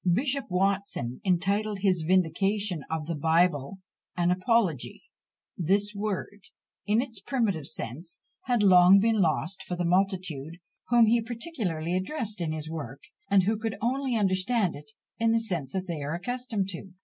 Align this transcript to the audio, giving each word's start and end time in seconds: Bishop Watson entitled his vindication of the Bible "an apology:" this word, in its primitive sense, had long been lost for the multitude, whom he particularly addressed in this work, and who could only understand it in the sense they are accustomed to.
Bishop 0.11 0.45
Watson 0.49 1.21
entitled 1.23 1.81
his 1.81 2.01
vindication 2.07 2.83
of 2.89 3.05
the 3.05 3.13
Bible 3.13 3.77
"an 4.17 4.31
apology:" 4.31 5.03
this 5.55 5.93
word, 5.93 6.45
in 6.87 7.01
its 7.03 7.19
primitive 7.19 7.67
sense, 7.67 8.17
had 8.45 8.63
long 8.63 8.99
been 8.99 9.21
lost 9.21 9.61
for 9.61 9.75
the 9.75 9.85
multitude, 9.85 10.57
whom 10.87 11.05
he 11.05 11.21
particularly 11.21 11.95
addressed 11.95 12.41
in 12.41 12.49
this 12.49 12.67
work, 12.67 13.03
and 13.29 13.43
who 13.43 13.59
could 13.59 13.77
only 13.79 14.15
understand 14.15 14.75
it 14.75 14.91
in 15.19 15.33
the 15.33 15.39
sense 15.39 15.75
they 15.85 16.01
are 16.01 16.15
accustomed 16.15 16.69
to. 16.69 16.93